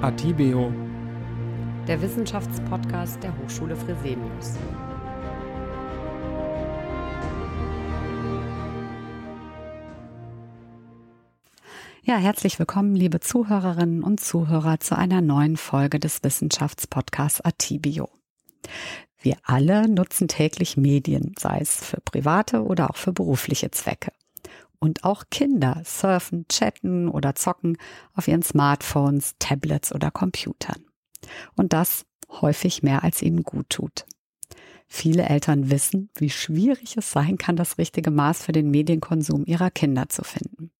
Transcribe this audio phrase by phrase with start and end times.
[0.00, 0.72] Atibeo,
[1.88, 4.54] der Wissenschaftspodcast der Hochschule Fresenius.
[12.04, 18.08] Ja, herzlich willkommen, liebe Zuhörerinnen und Zuhörer, zu einer neuen Folge des Wissenschaftspodcasts Atibio.
[19.20, 24.12] Wir alle nutzen täglich Medien, sei es für private oder auch für berufliche Zwecke.
[24.80, 27.78] Und auch Kinder surfen, chatten oder zocken
[28.14, 30.84] auf ihren Smartphones, Tablets oder Computern.
[31.56, 34.06] Und das häufig mehr als ihnen gut tut.
[34.86, 39.70] Viele Eltern wissen, wie schwierig es sein kann, das richtige Maß für den Medienkonsum ihrer
[39.70, 40.70] Kinder zu finden.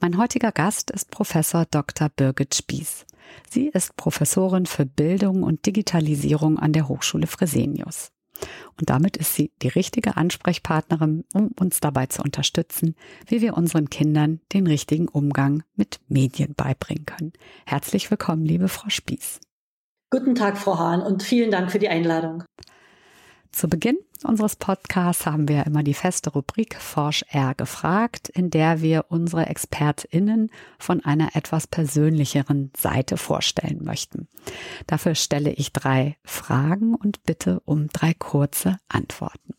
[0.00, 2.08] Mein heutiger Gast ist Professor Dr.
[2.10, 3.06] Birgit Spieß.
[3.48, 8.10] Sie ist Professorin für Bildung und Digitalisierung an der Hochschule Fresenius.
[8.78, 12.94] Und damit ist sie die richtige Ansprechpartnerin, um uns dabei zu unterstützen,
[13.26, 17.32] wie wir unseren Kindern den richtigen Umgang mit Medien beibringen können.
[17.66, 19.40] Herzlich willkommen, liebe Frau Spieß.
[20.10, 22.44] Guten Tag, Frau Hahn, und vielen Dank für die Einladung.
[23.52, 28.80] Zu Beginn unseres Podcasts haben wir immer die feste Rubrik Forsch R gefragt, in der
[28.80, 34.28] wir unsere ExpertInnen von einer etwas persönlicheren Seite vorstellen möchten.
[34.86, 39.54] Dafür stelle ich drei Fragen und bitte um drei kurze Antworten.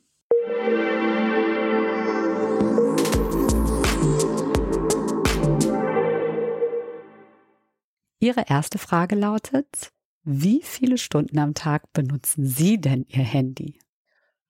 [8.20, 9.92] Ihre erste Frage lautet,
[10.24, 13.83] wie viele Stunden am Tag benutzen Sie denn Ihr Handy?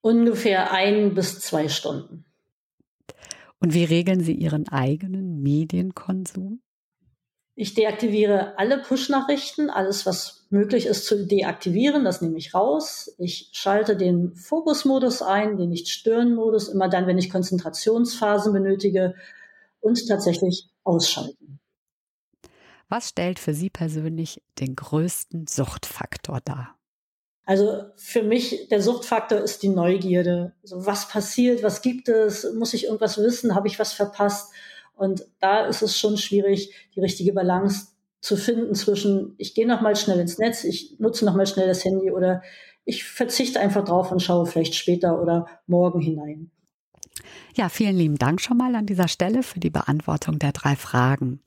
[0.03, 2.25] Ungefähr ein bis zwei Stunden.
[3.61, 6.61] Und wie regeln Sie Ihren eigenen Medienkonsum?
[7.55, 13.15] Ich deaktiviere alle Push-Nachrichten, alles, was möglich ist zu deaktivieren, das nehme ich raus.
[13.17, 19.15] Ich schalte den Fokusmodus ein, den Nicht-Stören-Modus, immer dann, wenn ich Konzentrationsphasen benötige
[19.79, 21.61] und tatsächlich ausschalten.
[22.89, 26.75] Was stellt für Sie persönlich den größten Suchtfaktor dar?
[27.45, 30.53] Also für mich der Suchtfaktor ist die Neugierde.
[30.61, 34.51] Also was passiert, was gibt es, muss ich irgendwas wissen, habe ich was verpasst?
[34.95, 37.87] Und da ist es schon schwierig, die richtige Balance
[38.21, 41.67] zu finden zwischen, ich gehe noch mal schnell ins Netz, ich nutze noch mal schnell
[41.67, 42.41] das Handy oder
[42.85, 46.51] ich verzichte einfach drauf und schaue vielleicht später oder morgen hinein.
[47.55, 51.41] Ja, vielen lieben Dank schon mal an dieser Stelle für die Beantwortung der drei Fragen.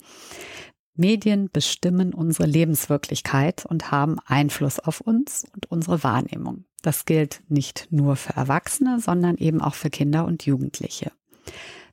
[0.96, 6.64] Medien bestimmen unsere Lebenswirklichkeit und haben Einfluss auf uns und unsere Wahrnehmung.
[6.82, 11.12] Das gilt nicht nur für Erwachsene, sondern eben auch für Kinder und Jugendliche.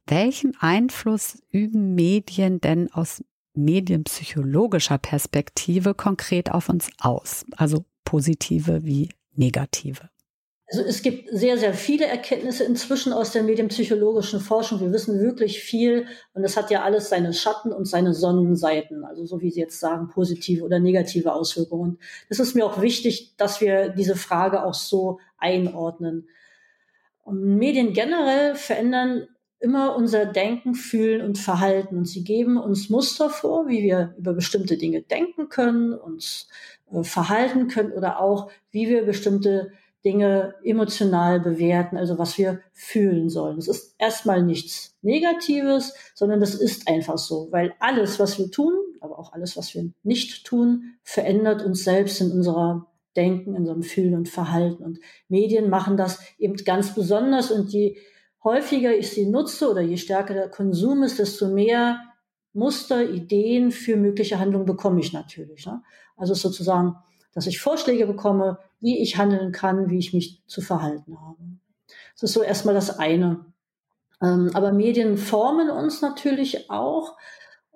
[0.06, 3.24] Welchen Einfluss üben Medien denn aus
[3.56, 7.46] medienpsychologischer Perspektive konkret auf uns aus?
[7.56, 10.10] Also positive wie negative?
[10.68, 14.80] Also es gibt sehr, sehr viele Erkenntnisse inzwischen aus der medienpsychologischen Forschung.
[14.80, 19.04] Wir wissen wirklich viel und es hat ja alles seine Schatten und seine Sonnenseiten.
[19.04, 21.92] Also so wie Sie jetzt sagen, positive oder negative Auswirkungen.
[21.92, 26.28] Und es ist mir auch wichtig, dass wir diese Frage auch so einordnen.
[27.24, 29.28] Und Medien generell verändern
[29.60, 31.98] immer unser Denken, Fühlen und Verhalten.
[31.98, 36.50] Und sie geben uns Muster vor, wie wir über bestimmte Dinge denken können, uns
[36.92, 39.72] äh, verhalten können oder auch, wie wir bestimmte
[40.06, 43.58] Dinge emotional bewerten, also was wir fühlen sollen.
[43.58, 48.74] Es ist erstmal nichts Negatives, sondern das ist einfach so, weil alles, was wir tun,
[49.00, 53.84] aber auch alles, was wir nicht tun, verändert uns selbst in unserer Denken, in unserem
[53.84, 54.84] Fühlen und Verhalten.
[54.84, 55.00] Und
[55.30, 57.52] Medien machen das eben ganz besonders.
[57.52, 57.98] Und je
[58.44, 62.00] häufiger ich sie nutze oder je stärker der Konsum ist, desto mehr
[62.54, 65.66] Muster, Ideen für mögliche Handlungen bekomme ich natürlich.
[65.66, 65.82] Ne?
[66.16, 66.96] Also sozusagen
[67.34, 71.38] dass ich Vorschläge bekomme, wie ich handeln kann, wie ich mich zu verhalten habe.
[72.14, 73.46] Das ist so erstmal das eine.
[74.22, 77.18] Ähm, aber Medien formen uns natürlich auch.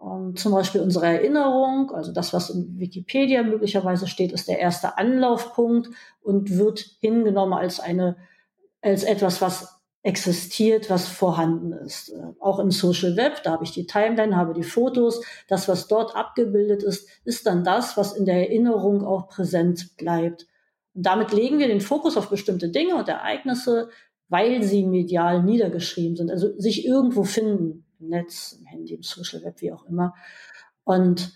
[0.02, 4.98] Ähm, zum Beispiel unsere Erinnerung, also das, was in Wikipedia möglicherweise steht, ist der erste
[4.98, 5.90] Anlaufpunkt
[6.22, 8.16] und wird hingenommen als eine,
[8.82, 9.77] als etwas, was
[10.08, 12.10] existiert, was vorhanden ist.
[12.10, 15.22] Äh, auch im Social Web, da habe ich die Timeline, habe die Fotos.
[15.50, 20.48] Das, was dort abgebildet ist, ist dann das, was in der Erinnerung auch präsent bleibt.
[20.94, 23.90] Und damit legen wir den Fokus auf bestimmte Dinge und Ereignisse,
[24.30, 29.44] weil sie medial niedergeschrieben sind, also sich irgendwo finden, im Netz, im Handy, im Social
[29.44, 30.14] Web, wie auch immer.
[30.86, 31.34] Und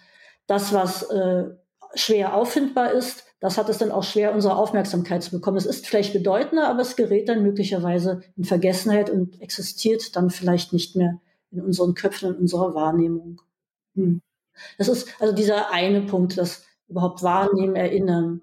[0.47, 1.50] das, was äh,
[1.95, 5.57] schwer auffindbar ist, das hat es dann auch schwer, unsere Aufmerksamkeit zu bekommen.
[5.57, 10.73] Es ist vielleicht bedeutender, aber es gerät dann möglicherweise in Vergessenheit und existiert dann vielleicht
[10.73, 13.41] nicht mehr in unseren Köpfen, in unserer Wahrnehmung.
[13.95, 14.21] Hm.
[14.77, 18.41] Das ist also dieser eine Punkt, das überhaupt wahrnehmen, erinnern.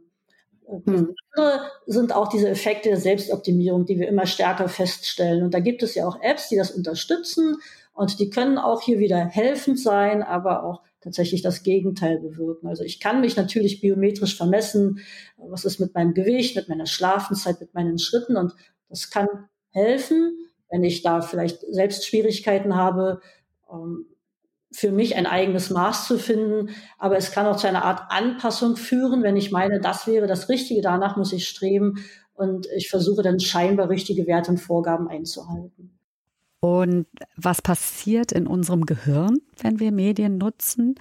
[0.66, 1.14] Hm.
[1.36, 5.44] andere sind auch diese Effekte der Selbstoptimierung, die wir immer stärker feststellen.
[5.44, 7.58] Und da gibt es ja auch Apps, die das unterstützen
[7.94, 12.66] und die können auch hier wieder helfend sein, aber auch tatsächlich das Gegenteil bewirken.
[12.66, 15.00] Also ich kann mich natürlich biometrisch vermessen,
[15.36, 18.54] was ist mit meinem Gewicht, mit meiner Schlafenszeit, mit meinen Schritten und
[18.88, 19.28] das kann
[19.70, 20.36] helfen,
[20.70, 23.20] wenn ich da vielleicht selbst Schwierigkeiten habe,
[23.70, 24.06] ähm,
[24.70, 26.70] für mich ein eigenes Maß zu finden.
[26.98, 30.48] Aber es kann auch zu einer Art Anpassung führen, wenn ich meine, das wäre das
[30.48, 32.04] Richtige, danach muss ich streben
[32.34, 35.97] und ich versuche dann scheinbar richtige Werte und Vorgaben einzuhalten.
[36.60, 37.06] Und
[37.37, 40.96] was passiert in unserem Gehirn, wenn wir Medien nutzen?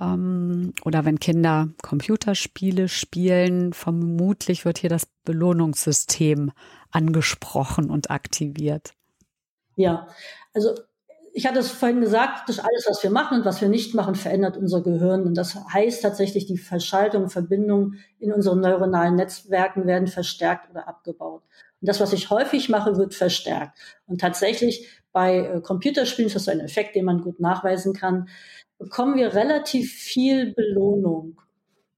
[0.00, 6.52] Ähm, oder wenn Kinder Computerspiele spielen, vermutlich wird hier das Belohnungssystem
[6.90, 8.94] angesprochen und aktiviert.
[9.76, 10.08] Ja,
[10.52, 10.74] also
[11.36, 14.14] ich hatte es vorhin gesagt, dass alles, was wir machen und was wir nicht machen,
[14.14, 15.24] verändert unser Gehirn.
[15.24, 21.42] Und das heißt tatsächlich, die Verschaltung, Verbindungen in unseren neuronalen Netzwerken werden verstärkt oder abgebaut.
[21.84, 23.76] Und das, was ich häufig mache, wird verstärkt.
[24.06, 28.30] Und tatsächlich bei äh, Computerspielen, das ist ein Effekt, den man gut nachweisen kann,
[28.78, 31.38] bekommen wir relativ viel Belohnung.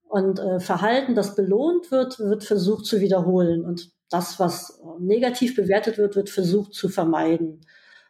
[0.08, 3.64] Und äh, Verhalten, das belohnt wird, wird versucht zu wiederholen.
[3.64, 7.60] Und das, was negativ bewertet wird, wird versucht zu vermeiden.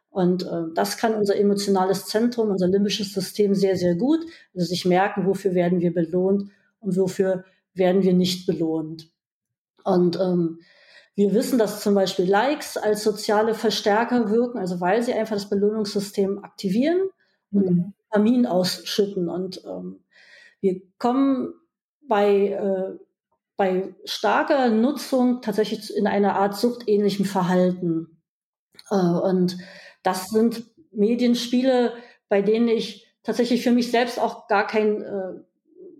[0.08, 4.20] Und äh, das kann unser emotionales Zentrum, unser limbisches System sehr, sehr gut.
[4.55, 6.50] Also sich merken, wofür werden wir belohnt
[6.81, 7.44] und wofür
[7.75, 9.11] werden wir nicht belohnt.
[9.84, 10.61] Und ähm,
[11.16, 15.48] wir wissen, dass zum Beispiel Likes als soziale Verstärker wirken, also weil sie einfach das
[15.48, 17.08] Belohnungssystem aktivieren
[17.50, 17.94] und mhm.
[18.10, 19.30] Dopamin ausschütten.
[19.30, 20.04] Und ähm,
[20.60, 21.54] wir kommen
[22.02, 22.98] bei, äh,
[23.56, 28.20] bei starker Nutzung tatsächlich in einer Art suchtähnlichem Verhalten.
[28.90, 29.56] Äh, und
[30.02, 31.94] das sind Medienspiele,
[32.28, 35.32] bei denen ich tatsächlich für mich selbst auch gar kein, äh,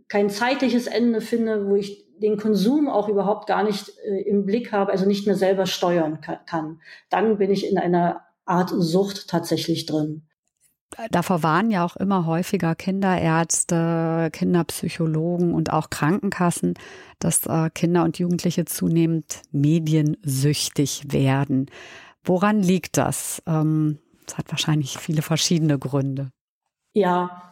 [0.09, 4.73] kein zeitliches Ende finde, wo ich den Konsum auch überhaupt gar nicht äh, im Blick
[4.73, 6.81] habe, also nicht mehr selber steuern kann.
[7.11, 10.23] Dann bin ich in einer Art Sucht tatsächlich drin.
[11.11, 16.75] Davor warnen ja auch immer häufiger Kinderärzte, Kinderpsychologen und auch Krankenkassen,
[17.19, 21.67] dass äh, Kinder und Jugendliche zunehmend mediensüchtig werden.
[22.25, 23.43] Woran liegt das?
[23.47, 26.31] Ähm, das hat wahrscheinlich viele verschiedene Gründe.
[26.93, 27.43] Ja,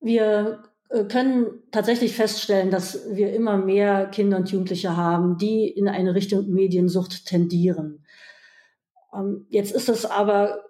[0.00, 0.62] wir
[1.08, 6.48] können tatsächlich feststellen, dass wir immer mehr Kinder und Jugendliche haben, die in eine Richtung
[6.48, 8.04] Mediensucht tendieren.
[9.14, 10.64] Ähm, jetzt ist es aber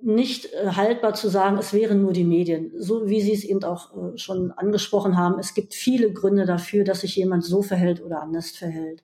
[0.00, 2.72] nicht äh, haltbar zu sagen, es wären nur die Medien.
[2.76, 6.84] So wie Sie es eben auch äh, schon angesprochen haben, es gibt viele Gründe dafür,
[6.84, 9.02] dass sich jemand so verhält oder anders verhält.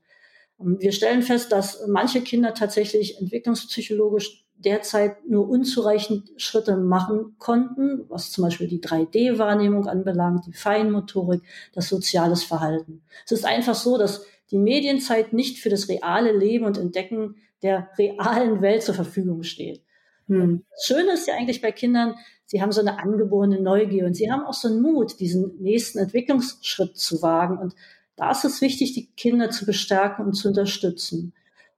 [0.63, 8.31] Wir stellen fest, dass manche Kinder tatsächlich entwicklungspsychologisch derzeit nur unzureichend Schritte machen konnten, was
[8.31, 11.43] zum Beispiel die 3D-Wahrnehmung anbelangt, die Feinmotorik,
[11.73, 13.03] das soziales Verhalten.
[13.25, 17.89] Es ist einfach so, dass die Medienzeit nicht für das reale Leben und Entdecken der
[17.99, 19.83] realen Welt zur Verfügung steht.
[20.27, 20.65] Hm.
[20.71, 24.31] Das Schöne ist ja eigentlich bei Kindern, sie haben so eine angeborene Neugier und sie
[24.31, 27.75] haben auch so einen Mut, diesen nächsten Entwicklungsschritt zu wagen und
[28.21, 31.33] da ist es wichtig, die Kinder zu bestärken und zu unterstützen.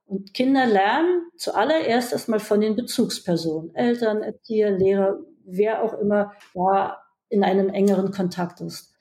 [0.05, 6.97] Und Kinder lernen zuallererst erstmal von den Bezugspersonen, Eltern, Erzieher, Lehrer, wer auch immer da
[7.29, 8.93] in einem engeren Kontakt ist.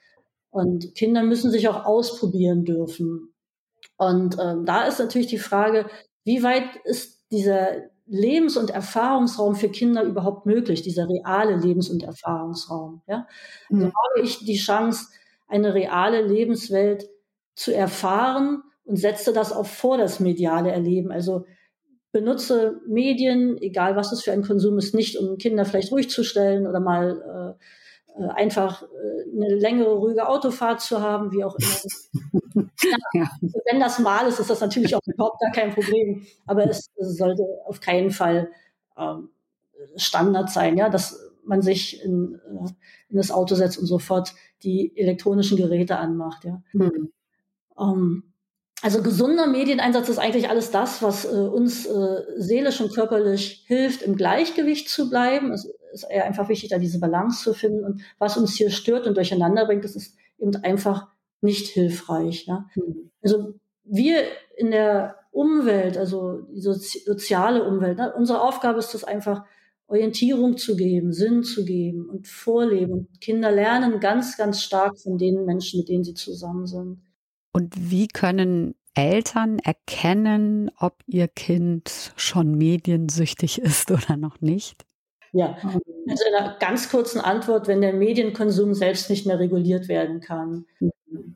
[0.51, 3.35] Und Kinder müssen sich auch ausprobieren dürfen.
[3.97, 5.87] Und ähm, da ist natürlich die Frage,
[6.23, 12.05] wie weit ist dieser Lebens- und Erfahrungsraum für Kinder überhaupt möglich, dieser reale Lebens- und
[12.05, 13.03] Erfahrungsraum?
[13.09, 13.27] Ja?
[13.69, 13.93] Also mhm.
[13.93, 15.09] habe ich die Chance,
[15.49, 17.09] eine reale Lebenswelt
[17.55, 21.13] zu erfahren und setze das auch vor das mediale Erleben.
[21.13, 21.45] Also
[22.13, 26.23] benutze Medien, egal was es für ein Konsum ist, nicht um Kinder vielleicht ruhig zu
[26.25, 27.57] stellen oder mal
[28.19, 28.87] äh, äh einfach äh,
[29.35, 32.69] eine längere, ruhige Autofahrt zu haben, wie auch immer.
[33.15, 33.31] ja,
[33.71, 36.27] wenn das mal ist, ist das natürlich auch überhaupt gar kein Problem.
[36.47, 38.51] Aber es, es sollte auf keinen Fall
[38.99, 39.31] ähm,
[39.97, 42.69] Standard sein, ja, dass man sich in, äh,
[43.09, 46.63] in das Auto setzt und sofort die elektronischen Geräte anmacht, ja.
[46.73, 47.13] Hm.
[47.83, 48.33] Ähm,
[48.83, 54.03] also gesunder Medieneinsatz ist eigentlich alles das, was äh, uns äh, seelisch und körperlich hilft,
[54.03, 55.53] im Gleichgewicht zu bleiben.
[55.53, 57.85] Es ist eher einfach wichtig, da diese Balance zu finden.
[57.85, 61.07] Und was uns hier stört und durcheinander bringt, das ist eben einfach
[61.41, 62.47] nicht hilfreich.
[62.47, 62.67] Ja?
[62.75, 63.11] Mhm.
[63.23, 64.23] Also wir
[64.57, 69.45] in der Umwelt, also die soziale Umwelt, ne, unsere Aufgabe ist es einfach,
[69.87, 73.09] Orientierung zu geben, Sinn zu geben und Vorleben.
[73.21, 77.03] Kinder lernen ganz, ganz stark von den Menschen, mit denen sie zusammen sind.
[77.53, 84.85] Und wie können Eltern erkennen, ob ihr Kind schon mediensüchtig ist oder noch nicht?
[85.35, 85.81] Ja, also
[86.29, 90.67] in einer ganz kurzen Antwort, wenn der Medienkonsum selbst nicht mehr reguliert werden kann.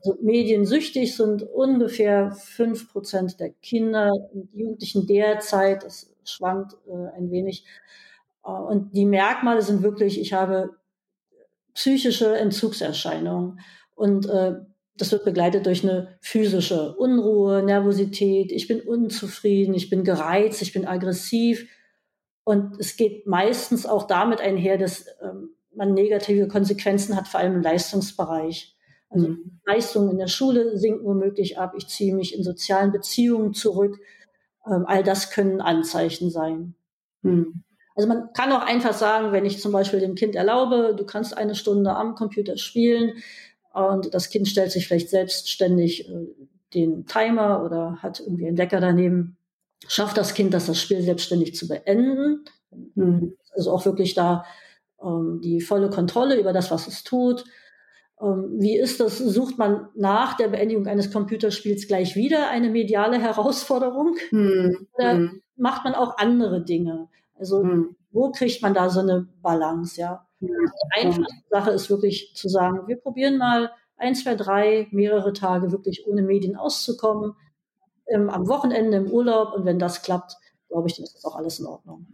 [0.05, 5.83] Also mediensüchtig sind ungefähr fünf Prozent der Kinder und Jugendlichen derzeit.
[5.83, 7.65] Das schwankt äh, ein wenig.
[8.45, 10.75] Äh, und die Merkmale sind wirklich, ich habe
[11.73, 13.59] psychische Entzugserscheinungen.
[13.95, 14.57] Und äh,
[14.97, 18.51] das wird begleitet durch eine physische Unruhe, Nervosität.
[18.51, 21.67] Ich bin unzufrieden, ich bin gereizt, ich bin aggressiv.
[22.43, 27.55] Und es geht meistens auch damit einher, dass ähm, man negative Konsequenzen hat, vor allem
[27.55, 28.75] im Leistungsbereich.
[29.09, 29.59] Also mhm.
[29.65, 31.73] Leistungen in der Schule sinken womöglich ab.
[31.77, 33.99] Ich ziehe mich in sozialen Beziehungen zurück.
[34.65, 36.75] Ähm, all das können Anzeichen sein.
[37.21, 37.63] Mhm.
[37.95, 41.35] Also man kann auch einfach sagen, wenn ich zum Beispiel dem Kind erlaube, du kannst
[41.35, 43.13] eine Stunde am Computer spielen
[43.85, 46.27] und das Kind stellt sich vielleicht selbstständig äh,
[46.73, 49.37] den Timer oder hat irgendwie einen Wecker daneben,
[49.87, 52.45] schafft das Kind das, das Spiel selbstständig zu beenden.
[52.95, 53.37] Mhm.
[53.55, 54.45] Also auch wirklich da
[55.01, 57.45] ähm, die volle Kontrolle über das, was es tut.
[58.21, 59.17] Ähm, wie ist das?
[59.17, 64.15] Sucht man nach der Beendigung eines Computerspiels gleich wieder eine mediale Herausforderung?
[64.31, 64.87] Mhm.
[64.93, 65.41] Oder hm.
[65.55, 67.07] macht man auch andere Dinge?
[67.35, 67.95] Also mhm.
[68.11, 69.99] wo kriegt man da so eine Balance?
[69.99, 70.51] Ja, die
[70.91, 76.05] einfache Sache ist wirklich zu sagen, wir probieren mal ein, zwei, drei, mehrere Tage wirklich
[76.07, 77.33] ohne Medien auszukommen,
[78.07, 80.35] ähm, am Wochenende im Urlaub und wenn das klappt,
[80.69, 82.07] glaube ich, dann ist das auch alles in Ordnung.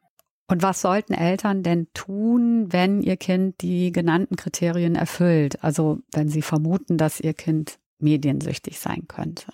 [0.50, 5.64] Und was sollten Eltern denn tun, wenn ihr Kind die genannten Kriterien erfüllt?
[5.64, 9.48] Also wenn sie vermuten, dass ihr Kind mediensüchtig sein könnte.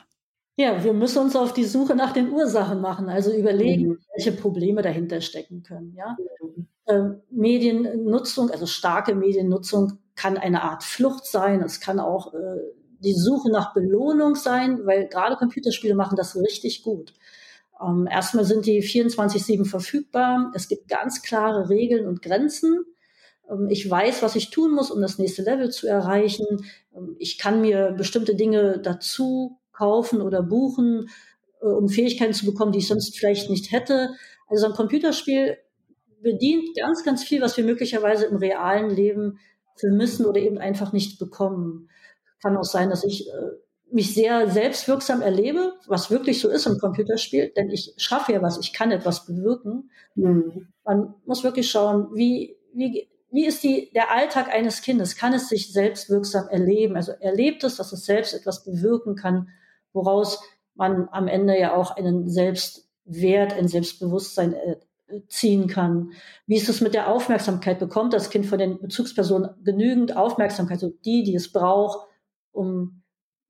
[0.58, 4.00] Ja, wir müssen uns auf die Suche nach den Ursachen machen, also überlegen, mhm.
[4.14, 5.94] welche Probleme dahinter stecken können.
[5.96, 6.18] Ja?
[6.42, 6.68] Mhm.
[6.90, 11.62] Ähm, Mediennutzung, also starke Mediennutzung, kann eine Art Flucht sein.
[11.62, 12.58] Es kann auch äh,
[13.00, 17.14] die Suche nach Belohnung sein, weil gerade Computerspiele machen das richtig gut.
[17.82, 20.52] Ähm, erstmal sind die 24-7 verfügbar.
[20.56, 22.86] Es gibt ganz klare Regeln und Grenzen.
[23.50, 26.46] Ähm, ich weiß, was ich tun muss, um das nächste Level zu erreichen.
[26.96, 31.10] Ähm, ich kann mir bestimmte Dinge dazu kaufen oder buchen,
[31.62, 34.16] äh, um Fähigkeiten zu bekommen, die ich sonst vielleicht nicht hätte.
[34.48, 35.58] Also ein Computerspiel
[36.22, 39.40] bedient ganz, ganz viel, was wir möglicherweise im realen Leben
[39.76, 41.90] vermissen oder eben einfach nicht bekommen.
[42.42, 43.32] Kann auch sein, dass ich äh,
[43.92, 48.60] mich sehr selbstwirksam erlebe, was wirklich so ist im Computerspiel, denn ich schaffe ja was,
[48.60, 49.90] ich kann etwas bewirken.
[50.16, 50.68] Mhm.
[50.84, 55.16] Man muss wirklich schauen, wie, wie, wie ist die, der Alltag eines Kindes?
[55.16, 56.96] Kann es sich selbstwirksam erleben?
[56.96, 59.50] Also erlebt es, dass es selbst etwas bewirken kann,
[59.94, 60.40] woraus
[60.76, 64.78] man am Ende ja auch einen Selbstwert, ein Selbstbewusstsein äh,
[65.28, 66.12] ziehen kann.
[66.46, 67.80] Wie ist es mit der Aufmerksamkeit?
[67.80, 72.08] Bekommt das Kind von den Bezugspersonen genügend Aufmerksamkeit, so die, die es braucht,
[72.52, 73.04] um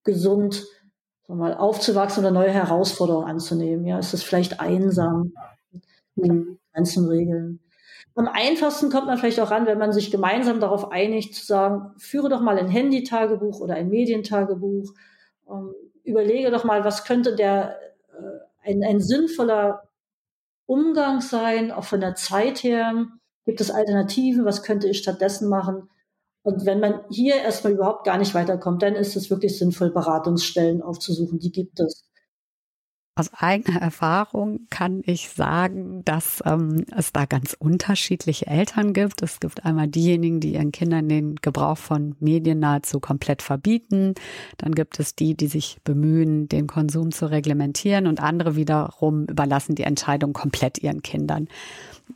[0.04, 0.66] gesund
[1.28, 3.86] mal, aufzuwachsen oder neue Herausforderungen anzunehmen.
[3.86, 5.34] Ja, ist es vielleicht einsam?
[6.16, 6.58] Mhm.
[6.74, 7.60] Ganzen Regeln.
[8.16, 11.94] Am einfachsten kommt man vielleicht auch ran, wenn man sich gemeinsam darauf einigt, zu sagen,
[11.98, 14.94] führe doch mal ein Handy-Tagebuch oder ein Medientagebuch.
[15.50, 15.74] Ähm,
[16.04, 17.78] überlege doch mal, was könnte der
[18.12, 19.89] äh, ein, ein sinnvoller
[20.70, 23.08] Umgang sein, auch von der Zeit her.
[23.46, 24.46] Gibt es Alternativen?
[24.46, 25.90] Was könnte ich stattdessen machen?
[26.44, 30.82] Und wenn man hier erstmal überhaupt gar nicht weiterkommt, dann ist es wirklich sinnvoll, Beratungsstellen
[30.84, 31.40] aufzusuchen.
[31.40, 32.09] Die gibt es.
[33.16, 39.22] Aus eigener Erfahrung kann ich sagen, dass ähm, es da ganz unterschiedliche Eltern gibt.
[39.22, 44.14] Es gibt einmal diejenigen, die ihren Kindern den Gebrauch von Medien nahezu komplett verbieten.
[44.58, 49.76] Dann gibt es die, die sich bemühen, den Konsum zu reglementieren und andere wiederum überlassen
[49.76, 51.50] die Entscheidung komplett ihren Kindern.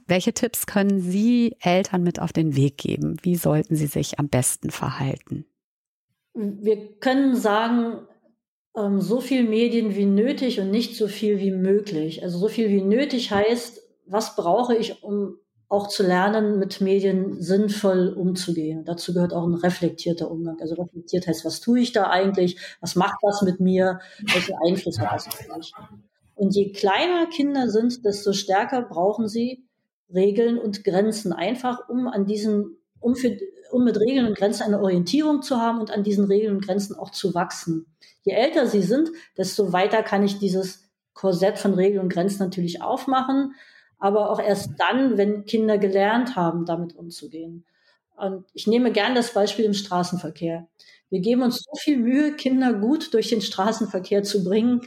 [0.07, 3.17] Welche Tipps können Sie Eltern mit auf den Weg geben?
[3.21, 5.45] Wie sollten sie sich am besten verhalten?
[6.33, 8.07] Wir können sagen,
[8.77, 12.23] ähm, so viel Medien wie nötig und nicht so viel wie möglich.
[12.23, 15.37] Also so viel wie nötig heißt, was brauche ich, um
[15.69, 18.85] auch zu lernen, mit Medien sinnvoll umzugehen.
[18.85, 20.59] Dazu gehört auch ein reflektierter Umgang.
[20.61, 22.57] Also reflektiert heißt, was tue ich da eigentlich?
[22.79, 23.99] Was macht das mit mir?
[24.31, 25.73] Welchen Einfluss hat das auf mich?
[26.35, 29.65] Und je kleiner Kinder sind, desto stärker brauchen sie
[30.13, 31.33] Regeln und Grenzen.
[31.33, 33.35] Einfach um an diesen, um für,
[33.73, 36.95] um mit Regeln und Grenzen eine Orientierung zu haben und an diesen Regeln und Grenzen
[36.95, 37.87] auch zu wachsen.
[38.21, 42.81] Je älter sie sind, desto weiter kann ich dieses Korsett von Regeln und Grenzen natürlich
[42.81, 43.55] aufmachen,
[43.97, 47.65] aber auch erst dann, wenn Kinder gelernt haben, damit umzugehen.
[48.15, 50.67] Und ich nehme gern das Beispiel im Straßenverkehr.
[51.13, 54.81] Wir geben uns so viel Mühe, Kinder gut durch den Straßenverkehr zu bringen.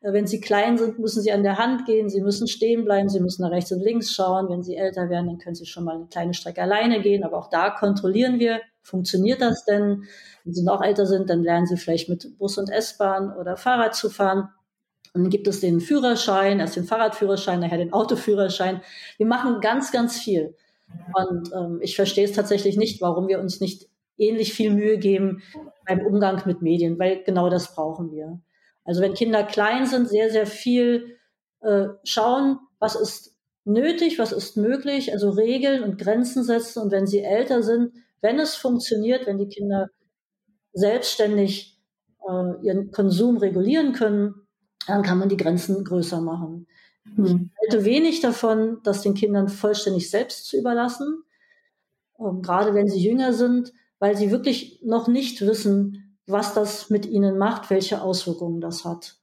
[0.00, 3.08] Äh, wenn sie klein sind, müssen sie an der Hand gehen, sie müssen stehen bleiben,
[3.08, 4.48] sie müssen nach rechts und links schauen.
[4.48, 7.24] Wenn sie älter werden, dann können sie schon mal eine kleine Strecke alleine gehen.
[7.24, 10.04] Aber auch da kontrollieren wir, funktioniert das denn?
[10.44, 13.96] Wenn sie noch älter sind, dann lernen sie vielleicht mit Bus und S-Bahn oder Fahrrad
[13.96, 14.50] zu fahren.
[15.14, 18.82] Und dann gibt es den Führerschein, erst den Fahrradführerschein, nachher den Autoführerschein.
[19.16, 20.54] Wir machen ganz, ganz viel.
[21.12, 25.42] Und ähm, ich verstehe es tatsächlich nicht, warum wir uns nicht ähnlich viel Mühe geben
[25.86, 28.40] beim Umgang mit Medien, weil genau das brauchen wir.
[28.84, 31.18] Also wenn Kinder klein sind, sehr, sehr viel
[31.60, 36.82] äh, schauen, was ist nötig, was ist möglich, also Regeln und Grenzen setzen.
[36.82, 39.90] Und wenn sie älter sind, Wenn es funktioniert, wenn die Kinder
[40.72, 41.80] selbstständig
[42.26, 44.46] äh, ihren Konsum regulieren können,
[44.86, 46.66] dann kann man die Grenzen größer machen.
[47.04, 47.50] Mhm.
[47.52, 51.24] Ich halte wenig davon, das den Kindern vollständig selbst zu überlassen,
[52.18, 53.72] ähm, gerade wenn sie jünger sind,
[54.02, 59.14] weil sie wirklich noch nicht wissen, was das mit ihnen macht, welche Auswirkungen das hat.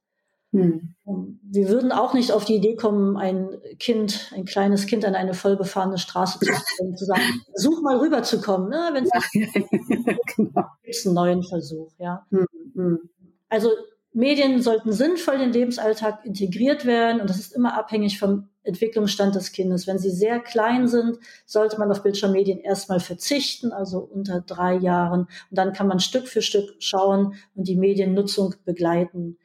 [0.52, 0.94] Hm.
[1.42, 5.34] Wir würden auch nicht auf die Idee kommen, ein Kind, ein kleines Kind an eine
[5.34, 7.20] vollbefahrene Straße zu stellen, zu sagen,
[7.54, 8.88] such mal rüberzukommen, ne?
[8.94, 10.14] wenn es ja.
[10.34, 10.64] genau.
[11.04, 12.24] einen neuen Versuch, ja.
[12.30, 13.10] Hm, hm.
[13.50, 13.68] Also
[14.14, 19.34] Medien sollten sinnvoll in den Lebensalltag integriert werden und das ist immer abhängig vom Entwicklungsstand
[19.34, 19.86] des Kindes.
[19.86, 25.22] Wenn sie sehr klein sind, sollte man auf Bildschirmmedien erstmal verzichten, also unter drei Jahren.
[25.22, 29.38] Und dann kann man Stück für Stück schauen und die Mediennutzung begleiten.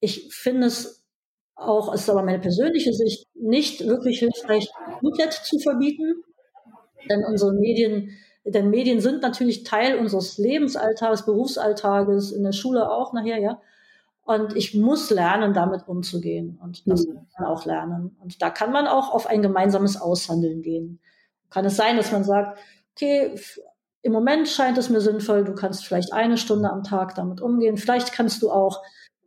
[0.00, 1.04] Ich finde es
[1.54, 4.68] auch, ist aber meine persönliche Sicht, nicht wirklich hilfreich,
[5.00, 6.22] komplett zu verbieten.
[7.08, 8.10] Denn unsere Medien,
[8.44, 13.60] denn Medien sind natürlich Teil unseres Lebensalltags, Berufsalltages, in der Schule auch nachher, ja.
[14.26, 16.58] Und ich muss lernen, damit umzugehen.
[16.60, 17.28] Und das mhm.
[17.36, 18.16] kann auch lernen.
[18.20, 20.98] Und da kann man auch auf ein gemeinsames Aushandeln gehen.
[21.48, 22.58] Kann es sein, dass man sagt,
[22.92, 23.38] okay,
[24.02, 27.76] im Moment scheint es mir sinnvoll, du kannst vielleicht eine Stunde am Tag damit umgehen.
[27.76, 28.82] Vielleicht kannst du auch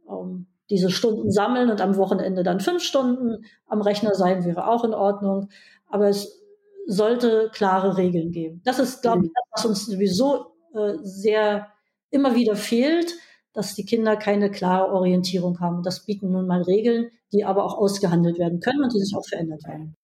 [0.10, 4.84] ähm, diese Stunden sammeln und am Wochenende dann fünf Stunden am Rechner sein, wäre auch
[4.84, 5.48] in Ordnung.
[5.88, 6.44] Aber es
[6.88, 8.62] sollte klare Regeln geben.
[8.66, 9.34] Das ist, glaube ich, mhm.
[9.34, 11.70] das, was uns sowieso äh, sehr
[12.10, 13.14] immer wieder fehlt
[13.60, 15.84] dass die Kinder keine klare Orientierung haben.
[15.84, 19.28] Das bieten nun mal Regeln, die aber auch ausgehandelt werden können und die sich auch
[19.28, 19.98] verändert werden.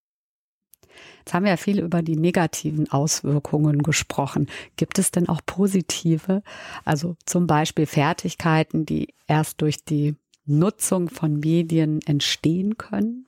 [1.20, 4.48] Jetzt haben wir ja viel über die negativen Auswirkungen gesprochen.
[4.76, 6.44] Gibt es denn auch positive?
[6.84, 13.26] Also zum Beispiel Fertigkeiten, die erst durch die Nutzung von Medien entstehen können?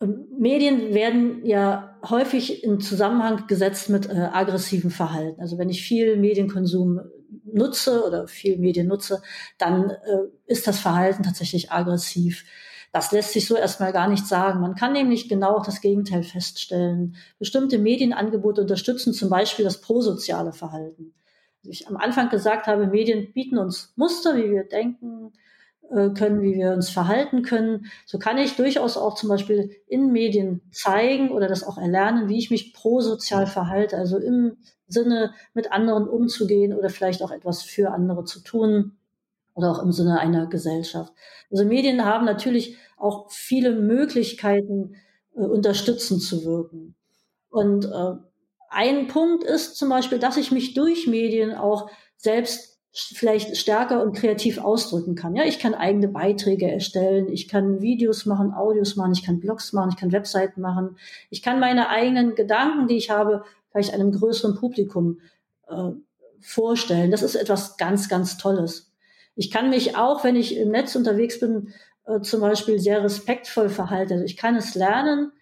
[0.00, 5.40] Ähm, Medien werden ja häufig in Zusammenhang gesetzt mit äh, aggressivem Verhalten.
[5.40, 7.00] Also wenn ich viel Medienkonsum
[7.44, 9.22] nutze oder viel Medien nutze,
[9.58, 9.96] dann äh,
[10.46, 12.44] ist das Verhalten tatsächlich aggressiv.
[12.92, 14.60] Das lässt sich so erstmal gar nicht sagen.
[14.60, 17.16] Man kann nämlich genau das Gegenteil feststellen.
[17.38, 21.12] Bestimmte Medienangebote unterstützen zum Beispiel das prosoziale Verhalten.
[21.62, 25.32] Wie ich am Anfang gesagt habe, Medien bieten uns Muster, wie wir denken,
[25.90, 27.86] äh, können, wie wir uns verhalten können.
[28.06, 32.38] So kann ich durchaus auch zum Beispiel in Medien zeigen oder das auch erlernen, wie
[32.38, 34.56] ich mich prosozial verhalte, also im
[34.88, 38.96] Sinne mit anderen umzugehen oder vielleicht auch etwas für andere zu tun
[39.54, 41.12] oder auch im Sinne einer Gesellschaft.
[41.50, 44.96] Also Medien haben natürlich auch viele Möglichkeiten,
[45.34, 46.94] äh, unterstützend zu wirken.
[47.50, 48.14] Und äh,
[48.68, 54.16] ein Punkt ist zum Beispiel, dass ich mich durch Medien auch selbst vielleicht stärker und
[54.16, 55.36] kreativ ausdrücken kann.
[55.36, 59.74] Ja, ich kann eigene Beiträge erstellen, ich kann Videos machen, Audios machen, ich kann Blogs
[59.74, 60.96] machen, ich kann Webseiten machen,
[61.28, 63.44] ich kann meine eigenen Gedanken, die ich habe,
[63.76, 65.20] vielleicht einem größeren Publikum
[65.68, 65.90] äh,
[66.40, 67.10] vorstellen.
[67.10, 68.92] Das ist etwas ganz, ganz Tolles.
[69.34, 71.74] Ich kann mich auch, wenn ich im Netz unterwegs bin,
[72.06, 74.14] äh, zum Beispiel sehr respektvoll verhalten.
[74.14, 75.32] Also ich kann es lernen,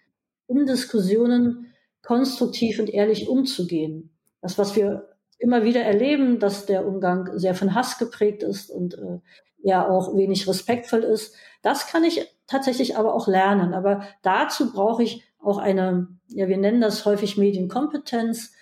[0.48, 4.10] in Diskussionen konstruktiv und ehrlich umzugehen.
[4.42, 8.94] Das, was wir immer wieder erleben, dass der Umgang sehr von Hass geprägt ist und
[8.94, 9.20] äh,
[9.62, 11.36] ja auch wenig respektvoll ist.
[11.62, 13.74] Das kann ich tatsächlich aber auch lernen.
[13.74, 18.52] Aber dazu brauche ich auch eine, ja, wir nennen das häufig Medienkompetenz.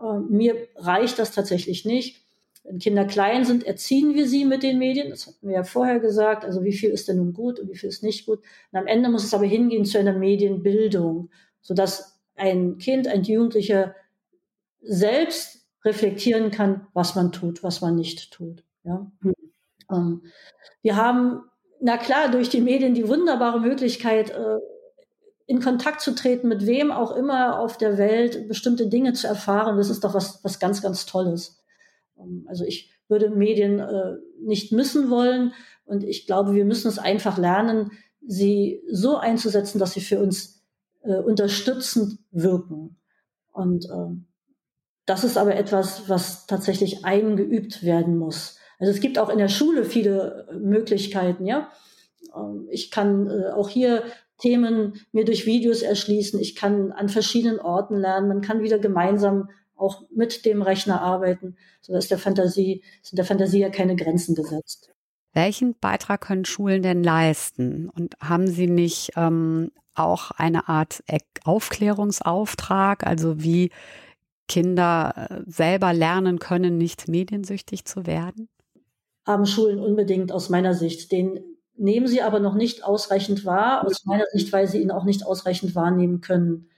[0.00, 2.24] Äh, mir reicht das tatsächlich nicht.
[2.64, 5.10] Wenn Kinder klein sind, erziehen wir sie mit den Medien.
[5.10, 6.44] Das hatten wir ja vorher gesagt.
[6.44, 8.40] Also wie viel ist denn nun gut und wie viel ist nicht gut.
[8.72, 11.30] Und am Ende muss es aber hingehen zu einer Medienbildung,
[11.62, 13.94] sodass ein Kind, ein Jugendlicher
[14.80, 18.64] selbst reflektieren kann, was man tut, was man nicht tut.
[18.84, 19.10] Ja?
[19.20, 19.34] Mhm.
[19.90, 20.22] Ähm,
[20.82, 21.42] wir haben,
[21.80, 24.58] na klar, durch die Medien die wunderbare Möglichkeit, äh,
[25.48, 29.78] in Kontakt zu treten, mit wem auch immer auf der Welt, bestimmte Dinge zu erfahren.
[29.78, 31.58] Das ist doch was, was ganz, ganz Tolles.
[32.18, 35.54] Ähm, also ich würde Medien äh, nicht missen wollen
[35.86, 40.62] und ich glaube, wir müssen es einfach lernen, sie so einzusetzen, dass sie für uns
[41.00, 42.98] äh, unterstützend wirken.
[43.50, 44.14] Und äh,
[45.06, 48.58] das ist aber etwas, was tatsächlich eingeübt werden muss.
[48.78, 51.70] Also es gibt auch in der Schule viele äh, Möglichkeiten, ja.
[52.36, 54.02] Ähm, ich kann äh, auch hier
[54.38, 56.40] Themen mir durch Videos erschließen.
[56.40, 58.28] Ich kann an verschiedenen Orten lernen.
[58.28, 61.56] Man kann wieder gemeinsam auch mit dem Rechner arbeiten.
[61.80, 64.90] So dass der Fantasie, sind der Fantasie ja keine Grenzen gesetzt.
[65.34, 67.88] Welchen Beitrag können Schulen denn leisten?
[67.88, 71.02] Und haben sie nicht ähm, auch eine Art
[71.44, 73.06] Aufklärungsauftrag?
[73.06, 73.70] Also wie
[74.48, 78.48] Kinder äh, selber lernen können, nicht mediensüchtig zu werden?
[79.26, 81.12] Haben Schulen unbedingt aus meiner Sicht.
[81.12, 81.40] Den
[81.78, 85.24] nehmen sie aber noch nicht ausreichend wahr, aus meiner Sicht, weil sie ihn auch nicht
[85.24, 86.68] ausreichend wahrnehmen können.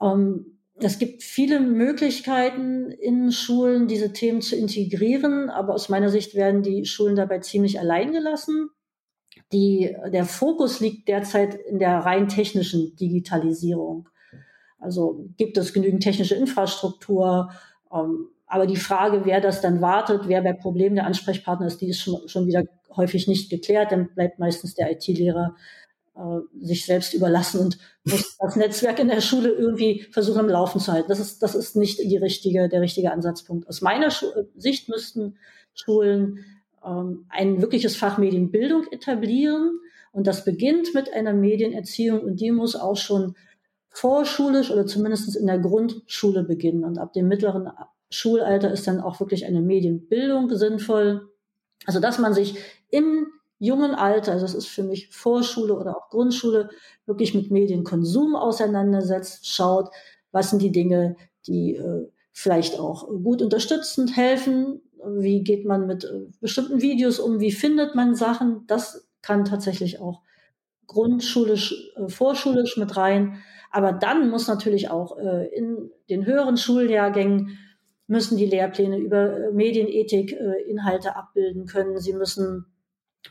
[0.00, 6.34] Ähm, es gibt viele Möglichkeiten in Schulen, diese Themen zu integrieren, aber aus meiner Sicht
[6.34, 8.70] werden die Schulen dabei ziemlich allein gelassen.
[9.52, 14.08] Die, der Fokus liegt derzeit in der rein technischen Digitalisierung.
[14.78, 17.50] Also gibt es genügend technische Infrastruktur,
[17.92, 21.88] ähm, aber die Frage, wer das dann wartet, wer bei Problemen der Ansprechpartner ist, die
[21.88, 22.64] ist schon, schon wieder
[22.96, 23.92] häufig nicht geklärt.
[23.92, 25.56] Dann bleibt meistens der IT-Lehrer
[26.16, 30.80] äh, sich selbst überlassen und muss das Netzwerk in der Schule irgendwie versuchen im Laufen
[30.80, 31.08] zu halten.
[31.08, 33.68] Das ist, das ist nicht die richtige, der richtige Ansatzpunkt.
[33.68, 34.26] Aus meiner Schu
[34.56, 35.36] Sicht müssten
[35.74, 36.44] Schulen
[36.84, 39.80] ähm, ein wirkliches Fach Medienbildung etablieren.
[40.12, 43.34] Und das beginnt mit einer Medienerziehung und die muss auch schon
[43.88, 46.84] vorschulisch oder zumindest in der Grundschule beginnen.
[46.84, 47.68] Und ab dem mittleren
[48.10, 51.28] Schulalter ist dann auch wirklich eine Medienbildung sinnvoll.
[51.86, 52.56] Also dass man sich
[52.90, 53.26] im
[53.58, 56.70] jungen Alter, also das ist für mich Vorschule oder auch Grundschule,
[57.06, 59.90] wirklich mit Medienkonsum auseinandersetzt, schaut,
[60.32, 66.04] was sind die Dinge, die äh, vielleicht auch gut unterstützend helfen, wie geht man mit
[66.04, 70.20] äh, bestimmten Videos um, wie findet man Sachen, das kann tatsächlich auch
[70.86, 73.42] grundschulisch, äh, vorschulisch mit rein.
[73.70, 77.58] Aber dann muss natürlich auch äh, in den höheren Schuljahrgängen
[78.06, 81.98] müssen die Lehrpläne über äh, Medienethik äh, Inhalte abbilden können.
[81.98, 82.66] Sie müssen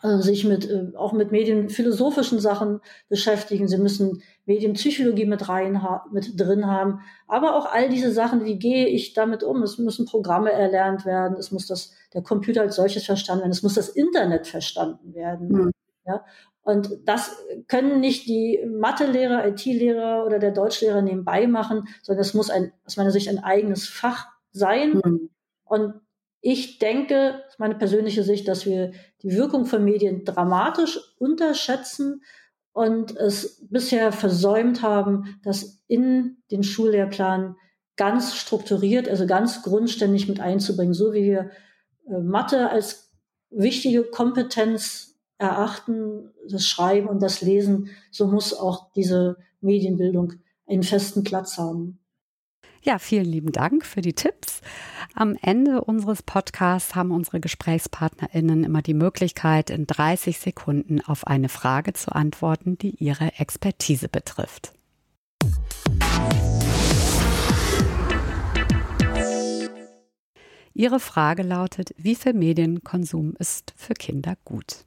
[0.01, 3.67] äh, sich mit, äh, auch mit medienphilosophischen Sachen beschäftigen.
[3.67, 5.81] Sie müssen Medienpsychologie mit rein,
[6.11, 7.01] mit drin haben.
[7.27, 9.61] Aber auch all diese Sachen, wie gehe ich damit um?
[9.61, 11.37] Es müssen Programme erlernt werden.
[11.37, 13.51] Es muss das, der Computer als solches verstanden werden.
[13.51, 15.47] Es muss das Internet verstanden werden.
[15.49, 15.71] Mhm.
[16.05, 16.25] Ja.
[16.63, 22.49] Und das können nicht die Mathelehrer, IT-Lehrer oder der Deutschlehrer nebenbei machen, sondern es muss
[22.49, 25.01] ein, aus meiner Sicht ein eigenes Fach sein.
[25.03, 25.29] Mhm.
[25.65, 25.93] Und
[26.41, 32.21] ich denke, das ist meine persönliche Sicht, dass wir die Wirkung von Medien dramatisch unterschätzen
[32.73, 37.55] und es bisher versäumt haben, das in den Schullehrplan
[37.95, 41.51] ganz strukturiert, also ganz grundständig mit einzubringen, so wie wir
[42.07, 43.11] äh, Mathe als
[43.51, 50.33] wichtige Kompetenz erachten, das Schreiben und das Lesen, so muss auch diese Medienbildung
[50.67, 52.02] einen festen Platz haben.
[52.85, 54.59] Ja, vielen lieben Dank für die Tipps.
[55.15, 61.47] Am Ende unseres Podcasts haben unsere GesprächspartnerInnen immer die Möglichkeit, in 30 Sekunden auf eine
[61.47, 64.73] Frage zu antworten, die ihre Expertise betrifft.
[70.73, 74.83] Ihre Frage lautet, wie viel Medienkonsum ist für Kinder gut?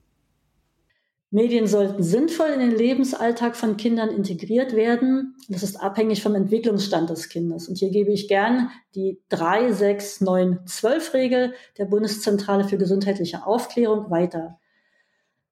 [1.30, 5.34] Medien sollten sinnvoll in den Lebensalltag von Kindern integriert werden.
[5.48, 7.68] Das ist abhängig vom Entwicklungsstand des Kindes.
[7.68, 13.44] Und hier gebe ich gern die 3, 6, 9, 12 Regel der Bundeszentrale für gesundheitliche
[13.44, 14.60] Aufklärung weiter.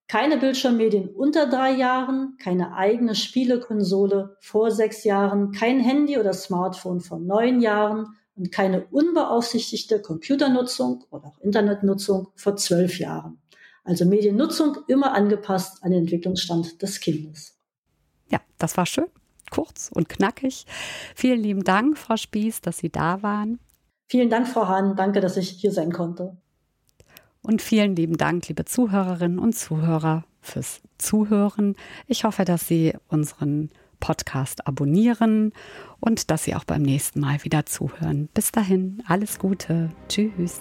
[0.07, 7.01] Keine Bildschirmmedien unter drei Jahren, keine eigene Spielekonsole vor sechs Jahren, kein Handy oder Smartphone
[7.01, 13.41] vor neun Jahren und keine unbeaufsichtigte Computernutzung oder auch Internetnutzung vor zwölf Jahren.
[13.85, 17.59] Also Mediennutzung immer angepasst an den Entwicklungsstand des Kindes.
[18.31, 19.07] Ja, das war schön,
[19.51, 20.66] kurz und knackig.
[21.14, 23.61] Vielen lieben Dank, Frau Spieß, dass Sie da waren.
[24.07, 24.97] Vielen Dank, Frau Hahn.
[24.97, 26.37] Danke, dass ich hier sein konnte.
[27.42, 31.77] Und vielen lieben Dank, liebe Zuhörerinnen und Zuhörer, fürs Zuhören.
[32.07, 33.70] Ich hoffe, dass Sie unseren
[34.01, 35.53] Podcast abonnieren
[36.01, 38.29] und dass Sie auch beim nächsten Mal wieder zuhören.
[38.33, 39.90] Bis dahin, alles Gute.
[40.09, 40.61] Tschüss.